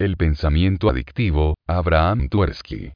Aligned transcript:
El 0.00 0.16
pensamiento 0.16 0.90
adictivo, 0.90 1.54
Abraham 1.68 2.28
Tversky. 2.28 2.92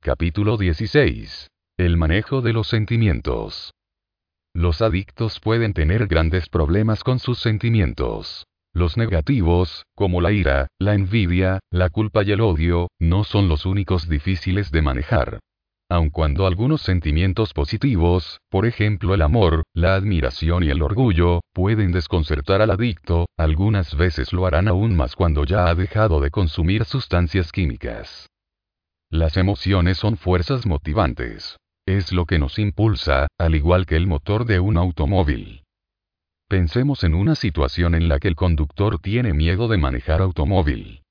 Capítulo 0.00 0.56
16. 0.56 1.48
El 1.76 1.98
manejo 1.98 2.40
de 2.40 2.54
los 2.54 2.68
sentimientos. 2.68 3.74
Los 4.54 4.80
adictos 4.80 5.40
pueden 5.40 5.74
tener 5.74 6.06
grandes 6.06 6.48
problemas 6.48 7.04
con 7.04 7.18
sus 7.18 7.40
sentimientos. 7.40 8.46
Los 8.72 8.96
negativos, 8.96 9.84
como 9.94 10.22
la 10.22 10.32
ira, 10.32 10.68
la 10.78 10.94
envidia, 10.94 11.60
la 11.70 11.90
culpa 11.90 12.22
y 12.24 12.32
el 12.32 12.40
odio, 12.40 12.88
no 12.98 13.22
son 13.24 13.50
los 13.50 13.66
únicos 13.66 14.08
difíciles 14.08 14.70
de 14.70 14.80
manejar. 14.80 15.40
Aun 15.88 16.10
cuando 16.10 16.48
algunos 16.48 16.82
sentimientos 16.82 17.52
positivos, 17.52 18.40
por 18.48 18.66
ejemplo 18.66 19.14
el 19.14 19.22
amor, 19.22 19.62
la 19.72 19.94
admiración 19.94 20.64
y 20.64 20.70
el 20.70 20.82
orgullo, 20.82 21.42
pueden 21.52 21.92
desconcertar 21.92 22.60
al 22.60 22.72
adicto, 22.72 23.26
algunas 23.36 23.96
veces 23.96 24.32
lo 24.32 24.46
harán 24.46 24.66
aún 24.66 24.96
más 24.96 25.14
cuando 25.14 25.44
ya 25.44 25.68
ha 25.68 25.74
dejado 25.76 26.20
de 26.20 26.30
consumir 26.30 26.84
sustancias 26.84 27.52
químicas. 27.52 28.28
Las 29.10 29.36
emociones 29.36 29.98
son 29.98 30.16
fuerzas 30.16 30.66
motivantes. 30.66 31.56
Es 31.86 32.12
lo 32.12 32.26
que 32.26 32.40
nos 32.40 32.58
impulsa, 32.58 33.28
al 33.38 33.54
igual 33.54 33.86
que 33.86 33.94
el 33.94 34.08
motor 34.08 34.44
de 34.44 34.58
un 34.58 34.76
automóvil. 34.76 35.62
Pensemos 36.48 37.04
en 37.04 37.14
una 37.14 37.36
situación 37.36 37.94
en 37.94 38.08
la 38.08 38.18
que 38.18 38.26
el 38.26 38.34
conductor 38.34 38.98
tiene 38.98 39.32
miedo 39.32 39.68
de 39.68 39.78
manejar 39.78 40.20
automóvil. 40.20 41.02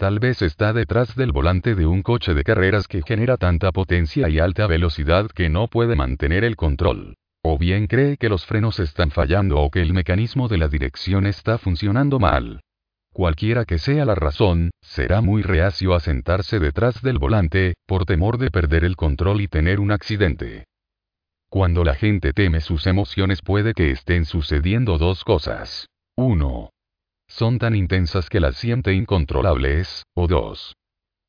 Tal 0.00 0.18
vez 0.18 0.40
está 0.40 0.72
detrás 0.72 1.14
del 1.14 1.30
volante 1.30 1.74
de 1.74 1.84
un 1.84 2.00
coche 2.00 2.32
de 2.32 2.42
carreras 2.42 2.88
que 2.88 3.02
genera 3.02 3.36
tanta 3.36 3.70
potencia 3.70 4.30
y 4.30 4.38
alta 4.38 4.66
velocidad 4.66 5.26
que 5.26 5.50
no 5.50 5.68
puede 5.68 5.94
mantener 5.94 6.42
el 6.42 6.56
control. 6.56 7.16
O 7.42 7.58
bien 7.58 7.86
cree 7.86 8.16
que 8.16 8.30
los 8.30 8.46
frenos 8.46 8.78
están 8.78 9.10
fallando 9.10 9.60
o 9.60 9.70
que 9.70 9.82
el 9.82 9.92
mecanismo 9.92 10.48
de 10.48 10.56
la 10.56 10.68
dirección 10.68 11.26
está 11.26 11.58
funcionando 11.58 12.18
mal. 12.18 12.62
Cualquiera 13.12 13.66
que 13.66 13.76
sea 13.76 14.06
la 14.06 14.14
razón, 14.14 14.70
será 14.80 15.20
muy 15.20 15.42
reacio 15.42 15.94
a 15.94 16.00
sentarse 16.00 16.58
detrás 16.58 17.02
del 17.02 17.18
volante, 17.18 17.74
por 17.86 18.06
temor 18.06 18.38
de 18.38 18.50
perder 18.50 18.84
el 18.84 18.96
control 18.96 19.42
y 19.42 19.48
tener 19.48 19.80
un 19.80 19.92
accidente. 19.92 20.64
Cuando 21.50 21.84
la 21.84 21.94
gente 21.94 22.32
teme 22.32 22.62
sus 22.62 22.86
emociones 22.86 23.42
puede 23.42 23.74
que 23.74 23.90
estén 23.90 24.24
sucediendo 24.24 24.96
dos 24.96 25.24
cosas. 25.24 25.90
1 26.16 26.70
son 27.30 27.58
tan 27.58 27.76
intensas 27.76 28.28
que 28.28 28.40
las 28.40 28.56
siente 28.56 28.92
incontrolables, 28.92 30.04
o 30.14 30.26
dos. 30.26 30.76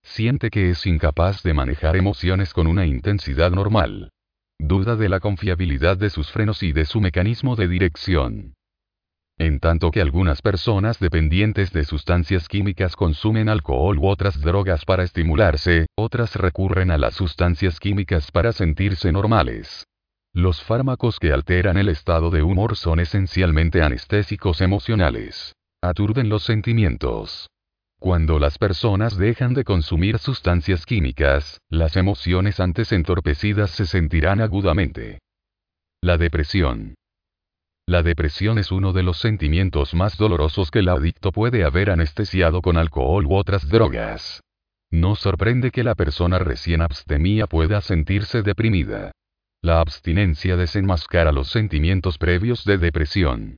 Siente 0.04 0.50
que 0.50 0.72
es 0.72 0.86
incapaz 0.88 1.44
de 1.44 1.54
manejar 1.54 1.96
emociones 1.96 2.54
con 2.54 2.66
una 2.68 2.86
intensidad 2.88 3.52
normal. 3.52 4.10
Duda 4.60 4.96
de 4.96 5.10
la 5.10 5.20
confiabilidad 5.20 5.98
de 5.98 6.10
sus 6.10 6.32
frenos 6.32 6.64
y 6.64 6.72
de 6.72 6.86
su 6.86 7.00
mecanismo 7.02 7.56
de 7.56 7.68
dirección. 7.68 8.54
En 9.38 9.60
tanto 9.60 9.92
que 9.92 10.02
algunas 10.02 10.42
personas 10.42 11.00
dependientes 11.00 11.72
de 11.72 11.86
sustancias 11.86 12.48
químicas 12.48 12.96
consumen 12.96 13.48
alcohol 13.48 13.98
u 13.98 14.08
otras 14.08 14.42
drogas 14.42 14.86
para 14.86 15.04
estimularse, 15.04 15.86
otras 15.96 16.36
recurren 16.36 16.92
a 16.92 16.98
las 16.98 17.14
sustancias 17.14 17.80
químicas 17.80 18.32
para 18.32 18.54
sentirse 18.54 19.12
normales. 19.12 19.86
Los 20.34 20.64
fármacos 20.64 21.20
que 21.20 21.32
alteran 21.32 21.78
el 21.78 21.90
estado 21.90 22.32
de 22.32 22.42
humor 22.42 22.76
son 22.76 23.00
esencialmente 23.00 23.82
anestésicos 23.82 24.62
emocionales 24.62 25.56
aturden 25.82 26.30
los 26.30 26.44
sentimientos. 26.44 27.50
Cuando 28.00 28.40
las 28.40 28.58
personas 28.58 29.18
dejan 29.18 29.54
de 29.54 29.64
consumir 29.64 30.18
sustancias 30.18 30.86
químicas, 30.86 31.60
las 31.70 31.98
emociones 31.98 32.60
antes 32.60 32.92
entorpecidas 32.92 33.72
se 33.72 33.86
sentirán 33.86 34.42
agudamente. 34.42 35.20
La 36.02 36.18
depresión. 36.18 36.96
La 37.88 38.02
depresión 38.02 38.58
es 38.58 38.72
uno 38.72 38.94
de 38.94 39.04
los 39.04 39.18
sentimientos 39.18 39.94
más 39.94 40.18
dolorosos 40.18 40.72
que 40.72 40.80
el 40.80 40.90
adicto 40.90 41.32
puede 41.32 41.64
haber 41.64 41.92
anestesiado 41.92 42.62
con 42.62 42.78
alcohol 42.78 43.26
u 43.26 43.36
otras 43.36 43.68
drogas. 43.68 44.42
No 44.90 45.16
sorprende 45.16 45.72
que 45.72 45.84
la 45.84 45.96
persona 45.96 46.40
recién 46.40 46.82
abstemía 46.82 47.48
pueda 47.48 47.82
sentirse 47.82 48.42
deprimida. 48.42 49.12
La 49.62 49.80
abstinencia 49.80 50.58
desenmascara 50.58 51.32
los 51.32 51.50
sentimientos 51.50 52.18
previos 52.18 52.66
de 52.66 52.78
depresión. 52.78 53.58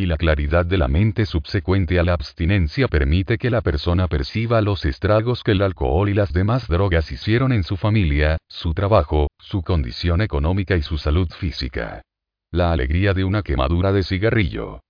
Y 0.00 0.06
la 0.06 0.16
claridad 0.16 0.64
de 0.64 0.78
la 0.78 0.88
mente 0.88 1.26
subsecuente 1.26 2.00
a 2.00 2.02
la 2.02 2.14
abstinencia 2.14 2.88
permite 2.88 3.36
que 3.36 3.50
la 3.50 3.60
persona 3.60 4.08
perciba 4.08 4.62
los 4.62 4.86
estragos 4.86 5.42
que 5.42 5.50
el 5.50 5.60
alcohol 5.60 6.08
y 6.08 6.14
las 6.14 6.32
demás 6.32 6.66
drogas 6.68 7.12
hicieron 7.12 7.52
en 7.52 7.64
su 7.64 7.76
familia, 7.76 8.38
su 8.48 8.72
trabajo, 8.72 9.28
su 9.38 9.60
condición 9.60 10.22
económica 10.22 10.74
y 10.74 10.80
su 10.80 10.96
salud 10.96 11.28
física. 11.28 12.00
La 12.50 12.72
alegría 12.72 13.12
de 13.12 13.24
una 13.24 13.42
quemadura 13.42 13.92
de 13.92 14.02
cigarrillo. 14.02 14.80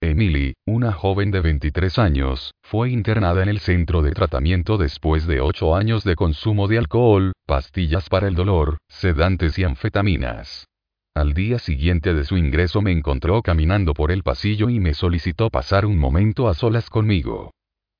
Emily, 0.00 0.54
una 0.68 0.92
joven 0.92 1.32
de 1.32 1.40
23 1.40 1.98
años, 1.98 2.52
fue 2.62 2.90
internada 2.90 3.42
en 3.42 3.48
el 3.48 3.58
centro 3.58 4.02
de 4.02 4.12
tratamiento 4.12 4.78
después 4.78 5.26
de 5.26 5.40
8 5.40 5.74
años 5.74 6.04
de 6.04 6.14
consumo 6.14 6.68
de 6.68 6.78
alcohol, 6.78 7.32
pastillas 7.44 8.08
para 8.08 8.28
el 8.28 8.36
dolor, 8.36 8.78
sedantes 8.88 9.58
y 9.58 9.64
anfetaminas. 9.64 10.68
Al 11.18 11.34
día 11.34 11.58
siguiente 11.58 12.14
de 12.14 12.22
su 12.22 12.36
ingreso 12.36 12.80
me 12.80 12.92
encontró 12.92 13.42
caminando 13.42 13.92
por 13.92 14.12
el 14.12 14.22
pasillo 14.22 14.68
y 14.68 14.78
me 14.78 14.94
solicitó 14.94 15.50
pasar 15.50 15.84
un 15.84 15.98
momento 15.98 16.46
a 16.46 16.54
solas 16.54 16.88
conmigo. 16.90 17.50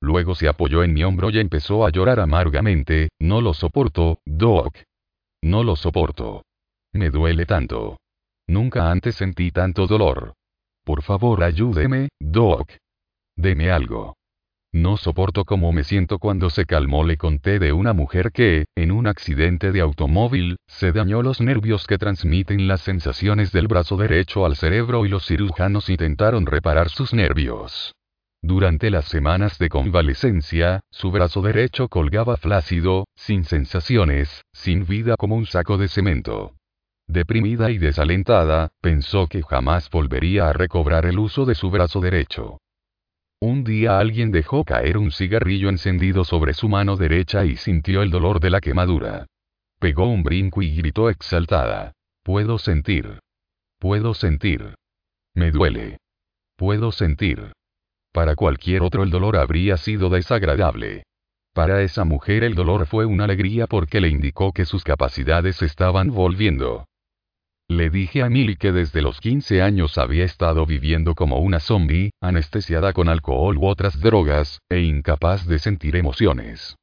Luego 0.01 0.35
se 0.35 0.47
apoyó 0.47 0.85
en 0.85 0.93
mi 0.93 1.03
hombro 1.03 1.29
y 1.29 1.37
empezó 1.37 1.85
a 1.85 1.89
llorar 1.89 2.21
amargamente, 2.21 3.09
no 3.19 3.41
lo 3.41 3.53
soporto, 3.53 4.19
Doc. 4.25 4.73
No 5.43 5.65
lo 5.65 5.75
soporto. 5.75 6.43
Me 6.93 7.09
duele 7.09 7.45
tanto. 7.45 7.97
Nunca 8.47 8.89
antes 8.89 9.15
sentí 9.15 9.51
tanto 9.51 9.85
dolor. 9.85 10.35
Por 10.85 11.01
favor 11.01 11.43
ayúdeme, 11.43 12.07
Doc. 12.21 12.71
Deme 13.35 13.69
algo. 13.69 14.15
No 14.71 14.97
soporto 14.97 15.45
cómo 15.45 15.71
me 15.71 15.83
siento 15.83 16.19
cuando 16.19 16.51
se 16.51 16.65
calmó 16.65 17.03
le 17.03 17.17
conté 17.17 17.57
de 17.57 17.73
una 17.73 17.93
mujer 17.93 18.31
que, 18.31 18.65
en 18.75 18.91
un 18.91 19.07
accidente 19.07 19.71
de 19.71 19.81
automóvil, 19.81 20.57
se 20.67 20.91
dañó 20.91 21.23
los 21.23 21.41
nervios 21.41 21.87
que 21.87 21.97
transmiten 21.97 22.67
las 22.67 22.81
sensaciones 22.81 23.51
del 23.51 23.67
brazo 23.67 23.97
derecho 23.97 24.45
al 24.45 24.55
cerebro 24.55 25.07
y 25.07 25.09
los 25.09 25.25
cirujanos 25.25 25.89
intentaron 25.89 26.45
reparar 26.45 26.89
sus 26.89 27.15
nervios. 27.15 27.95
Durante 28.43 28.91
las 28.91 29.05
semanas 29.05 29.57
de 29.57 29.69
convalecencia, 29.69 30.81
su 30.91 31.09
brazo 31.09 31.41
derecho 31.41 31.87
colgaba 31.87 32.37
flácido, 32.37 33.07
sin 33.15 33.45
sensaciones, 33.45 34.45
sin 34.53 34.85
vida 34.85 35.15
como 35.17 35.35
un 35.35 35.47
saco 35.47 35.79
de 35.79 35.87
cemento. 35.87 36.53
Deprimida 37.07 37.71
y 37.71 37.79
desalentada, 37.79 38.69
pensó 38.81 39.25
que 39.25 39.41
jamás 39.41 39.89
volvería 39.89 40.47
a 40.47 40.53
recobrar 40.53 41.07
el 41.07 41.17
uso 41.17 41.45
de 41.45 41.55
su 41.55 41.71
brazo 41.71 42.01
derecho. 42.01 42.59
Un 43.41 43.63
día 43.63 43.99
alguien 43.99 44.31
dejó 44.31 44.65
caer 44.65 44.97
un 44.97 45.11
cigarrillo 45.11 45.69
encendido 45.69 46.25
sobre 46.25 46.53
su 46.53 46.67
mano 46.67 46.97
derecha 46.97 47.45
y 47.45 47.55
sintió 47.55 48.01
el 48.01 48.09
dolor 48.09 48.41
de 48.41 48.49
la 48.49 48.59
quemadura. 48.59 49.27
Pegó 49.79 50.07
un 50.07 50.23
brinco 50.23 50.61
y 50.61 50.75
gritó 50.75 51.09
exaltada. 51.09 51.93
Puedo 52.21 52.57
sentir. 52.57 53.19
Puedo 53.79 54.13
sentir. 54.13 54.75
Me 55.35 55.51
duele. 55.51 55.99
Puedo 56.57 56.91
sentir. 56.91 57.53
Para 58.11 58.35
cualquier 58.35 58.81
otro 58.81 59.03
el 59.03 59.09
dolor 59.09 59.37
habría 59.37 59.77
sido 59.77 60.09
desagradable. 60.09 61.03
Para 61.53 61.81
esa 61.81 62.03
mujer 62.03 62.43
el 62.43 62.55
dolor 62.55 62.87
fue 62.87 63.05
una 63.05 63.23
alegría 63.23 63.67
porque 63.67 64.01
le 64.01 64.09
indicó 64.09 64.51
que 64.51 64.65
sus 64.65 64.83
capacidades 64.83 65.61
estaban 65.61 66.09
volviendo. 66.09 66.88
Le 67.71 67.91
dije 67.91 68.23
a 68.23 68.29
Milly 68.29 68.55
que 68.55 68.71
desde 68.71 69.03
los 69.03 69.19
15 69.21 69.61
años 69.61 69.99
había 69.99 70.25
estado 70.25 70.65
viviendo 70.65 71.13
como 71.13 71.37
una 71.37 71.59
zombie, 71.59 72.09
anestesiada 72.19 72.93
con 72.93 73.09
alcohol 73.09 73.57
u 73.59 73.67
otras 73.67 73.99
drogas, 73.99 74.59
e 74.69 74.79
incapaz 74.79 75.45
de 75.45 75.59
sentir 75.59 75.95
emociones. 75.95 76.75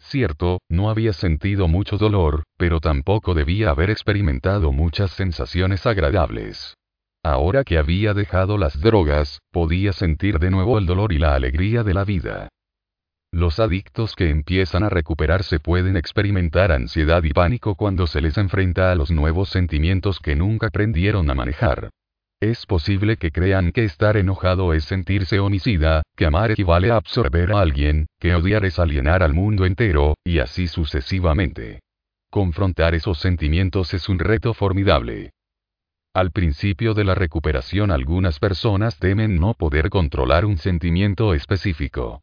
Cierto, 0.00 0.58
no 0.68 0.90
había 0.90 1.12
sentido 1.12 1.68
mucho 1.68 1.96
dolor, 1.96 2.42
pero 2.58 2.80
tampoco 2.80 3.34
debía 3.34 3.70
haber 3.70 3.90
experimentado 3.90 4.72
muchas 4.72 5.12
sensaciones 5.12 5.86
agradables. 5.86 6.74
Ahora 7.22 7.62
que 7.62 7.78
había 7.78 8.12
dejado 8.12 8.58
las 8.58 8.80
drogas, 8.80 9.38
podía 9.52 9.92
sentir 9.92 10.40
de 10.40 10.50
nuevo 10.50 10.76
el 10.76 10.86
dolor 10.86 11.12
y 11.12 11.20
la 11.20 11.36
alegría 11.36 11.84
de 11.84 11.94
la 11.94 12.04
vida. 12.04 12.48
Los 13.34 13.58
adictos 13.60 14.14
que 14.14 14.28
empiezan 14.28 14.82
a 14.82 14.90
recuperarse 14.90 15.58
pueden 15.58 15.96
experimentar 15.96 16.70
ansiedad 16.70 17.24
y 17.24 17.30
pánico 17.30 17.76
cuando 17.76 18.06
se 18.06 18.20
les 18.20 18.36
enfrenta 18.36 18.92
a 18.92 18.94
los 18.94 19.10
nuevos 19.10 19.48
sentimientos 19.48 20.20
que 20.20 20.36
nunca 20.36 20.66
aprendieron 20.66 21.30
a 21.30 21.34
manejar. 21.34 21.88
Es 22.42 22.66
posible 22.66 23.16
que 23.16 23.30
crean 23.30 23.72
que 23.72 23.84
estar 23.84 24.18
enojado 24.18 24.74
es 24.74 24.84
sentirse 24.84 25.40
homicida, 25.40 26.02
que 26.14 26.26
amar 26.26 26.50
equivale 26.50 26.90
a 26.90 26.96
absorber 26.96 27.52
a 27.52 27.60
alguien, 27.60 28.06
que 28.20 28.34
odiar 28.34 28.66
es 28.66 28.78
alienar 28.78 29.22
al 29.22 29.32
mundo 29.32 29.64
entero, 29.64 30.14
y 30.24 30.38
así 30.38 30.66
sucesivamente. 30.66 31.80
Confrontar 32.30 32.94
esos 32.94 33.18
sentimientos 33.18 33.94
es 33.94 34.10
un 34.10 34.18
reto 34.18 34.52
formidable. 34.52 35.30
Al 36.14 36.32
principio 36.32 36.92
de 36.92 37.04
la 37.04 37.14
recuperación 37.14 37.92
algunas 37.92 38.38
personas 38.38 38.98
temen 38.98 39.36
no 39.36 39.54
poder 39.54 39.88
controlar 39.88 40.44
un 40.44 40.58
sentimiento 40.58 41.32
específico 41.32 42.20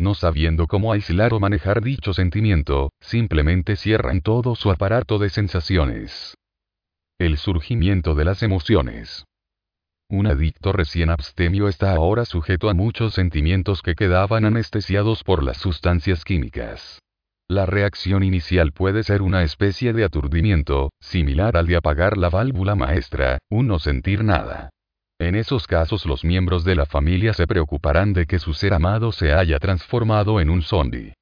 no 0.00 0.14
sabiendo 0.14 0.66
cómo 0.66 0.92
aislar 0.92 1.34
o 1.34 1.40
manejar 1.40 1.82
dicho 1.82 2.14
sentimiento, 2.14 2.90
simplemente 3.00 3.76
cierran 3.76 4.22
todo 4.22 4.54
su 4.54 4.70
aparato 4.70 5.18
de 5.18 5.28
sensaciones. 5.28 6.34
El 7.18 7.36
surgimiento 7.36 8.14
de 8.14 8.24
las 8.24 8.42
emociones. 8.42 9.26
Un 10.08 10.26
adicto 10.26 10.72
recién 10.72 11.10
abstemio 11.10 11.68
está 11.68 11.94
ahora 11.94 12.24
sujeto 12.24 12.70
a 12.70 12.74
muchos 12.74 13.14
sentimientos 13.14 13.82
que 13.82 13.94
quedaban 13.94 14.46
anestesiados 14.46 15.22
por 15.22 15.44
las 15.44 15.58
sustancias 15.58 16.24
químicas. 16.24 16.98
La 17.46 17.66
reacción 17.66 18.22
inicial 18.22 18.72
puede 18.72 19.02
ser 19.02 19.22
una 19.22 19.42
especie 19.42 19.92
de 19.92 20.04
aturdimiento, 20.04 20.90
similar 21.00 21.56
al 21.56 21.66
de 21.66 21.76
apagar 21.76 22.16
la 22.16 22.30
válvula 22.30 22.74
maestra, 22.74 23.38
un 23.50 23.66
no 23.66 23.78
sentir 23.78 24.24
nada. 24.24 24.70
En 25.20 25.34
esos 25.34 25.66
casos 25.66 26.06
los 26.06 26.24
miembros 26.24 26.64
de 26.64 26.74
la 26.74 26.86
familia 26.86 27.34
se 27.34 27.46
preocuparán 27.46 28.14
de 28.14 28.24
que 28.24 28.38
su 28.38 28.54
ser 28.54 28.72
amado 28.72 29.12
se 29.12 29.34
haya 29.34 29.58
transformado 29.58 30.40
en 30.40 30.48
un 30.48 30.62
zombie. 30.62 31.12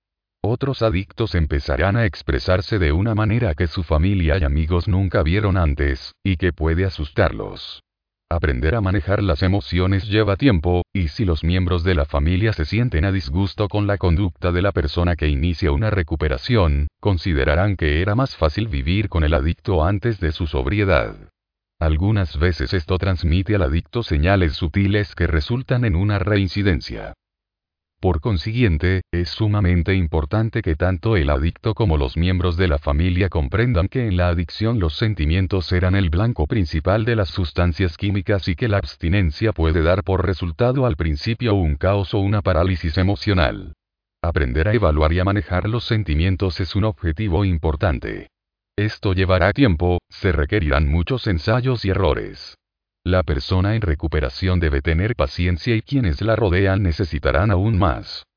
Otros 0.40 0.82
adictos 0.82 1.34
empezarán 1.34 1.96
a 1.96 2.06
expresarse 2.06 2.78
de 2.78 2.92
una 2.92 3.16
manera 3.16 3.56
que 3.56 3.66
su 3.66 3.82
familia 3.82 4.38
y 4.38 4.44
amigos 4.44 4.86
nunca 4.86 5.24
vieron 5.24 5.56
antes, 5.56 6.12
y 6.22 6.36
que 6.36 6.52
puede 6.52 6.84
asustarlos. 6.84 7.82
Aprender 8.30 8.76
a 8.76 8.80
manejar 8.80 9.20
las 9.20 9.42
emociones 9.42 10.06
lleva 10.06 10.36
tiempo, 10.36 10.82
y 10.92 11.08
si 11.08 11.24
los 11.24 11.42
miembros 11.42 11.82
de 11.82 11.96
la 11.96 12.04
familia 12.04 12.52
se 12.52 12.66
sienten 12.66 13.04
a 13.04 13.10
disgusto 13.10 13.68
con 13.68 13.88
la 13.88 13.98
conducta 13.98 14.52
de 14.52 14.62
la 14.62 14.70
persona 14.70 15.16
que 15.16 15.26
inicia 15.26 15.72
una 15.72 15.90
recuperación, 15.90 16.86
considerarán 17.00 17.74
que 17.74 18.00
era 18.00 18.14
más 18.14 18.36
fácil 18.36 18.68
vivir 18.68 19.08
con 19.08 19.24
el 19.24 19.34
adicto 19.34 19.84
antes 19.84 20.20
de 20.20 20.30
su 20.30 20.46
sobriedad. 20.46 21.16
Algunas 21.80 22.36
veces 22.36 22.74
esto 22.74 22.98
transmite 22.98 23.54
al 23.54 23.62
adicto 23.62 24.02
señales 24.02 24.54
sutiles 24.54 25.14
que 25.14 25.28
resultan 25.28 25.84
en 25.84 25.94
una 25.94 26.18
reincidencia. 26.18 27.14
Por 28.00 28.20
consiguiente, 28.20 29.02
es 29.12 29.28
sumamente 29.28 29.94
importante 29.94 30.60
que 30.62 30.74
tanto 30.74 31.16
el 31.16 31.30
adicto 31.30 31.74
como 31.74 31.96
los 31.96 32.16
miembros 32.16 32.56
de 32.56 32.68
la 32.68 32.78
familia 32.78 33.28
comprendan 33.28 33.88
que 33.88 34.06
en 34.06 34.16
la 34.16 34.28
adicción 34.28 34.80
los 34.80 34.96
sentimientos 34.96 35.72
eran 35.72 35.94
el 35.94 36.10
blanco 36.10 36.46
principal 36.46 37.04
de 37.04 37.16
las 37.16 37.28
sustancias 37.28 37.96
químicas 37.96 38.48
y 38.48 38.56
que 38.56 38.68
la 38.68 38.78
abstinencia 38.78 39.52
puede 39.52 39.82
dar 39.82 40.02
por 40.02 40.26
resultado 40.26 40.84
al 40.84 40.96
principio 40.96 41.54
un 41.54 41.76
caos 41.76 42.12
o 42.12 42.18
una 42.18 42.42
parálisis 42.42 42.98
emocional. 42.98 43.72
Aprender 44.20 44.66
a 44.66 44.74
evaluar 44.74 45.12
y 45.12 45.20
a 45.20 45.24
manejar 45.24 45.68
los 45.68 45.84
sentimientos 45.84 46.58
es 46.58 46.74
un 46.74 46.84
objetivo 46.84 47.44
importante. 47.44 48.28
Esto 48.78 49.12
llevará 49.12 49.52
tiempo, 49.52 49.98
se 50.08 50.30
requerirán 50.30 50.86
muchos 50.86 51.26
ensayos 51.26 51.84
y 51.84 51.90
errores. 51.90 52.54
La 53.04 53.24
persona 53.24 53.74
en 53.74 53.82
recuperación 53.82 54.60
debe 54.60 54.82
tener 54.82 55.16
paciencia 55.16 55.74
y 55.74 55.82
quienes 55.82 56.20
la 56.20 56.36
rodean 56.36 56.84
necesitarán 56.84 57.50
aún 57.50 57.76
más. 57.76 58.27